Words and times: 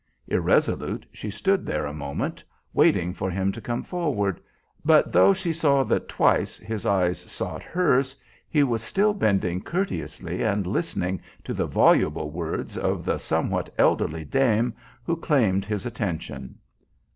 Irresolute 0.27 1.05
she 1.13 1.29
stood 1.29 1.63
there 1.63 1.85
a 1.85 1.93
moment, 1.93 2.43
waiting 2.73 3.13
for 3.13 3.29
him 3.29 3.51
to 3.51 3.61
come 3.61 3.83
forward; 3.83 4.41
but 4.83 5.11
though 5.11 5.31
she 5.31 5.53
saw 5.53 5.83
that 5.83 6.09
twice 6.09 6.57
his 6.57 6.87
eyes 6.87 7.19
sought 7.19 7.61
hers, 7.61 8.15
he 8.49 8.63
was 8.63 8.81
still 8.81 9.13
bending 9.13 9.61
courteously 9.61 10.41
and 10.43 10.65
listening 10.65 11.21
to 11.43 11.53
the 11.53 11.67
voluble 11.67 12.31
words 12.31 12.79
of 12.79 13.05
the 13.05 13.19
somewhat 13.19 13.69
elderly 13.77 14.25
dame 14.25 14.73
who 15.03 15.15
claimed 15.15 15.65
his 15.65 15.85
attention. 15.85 16.57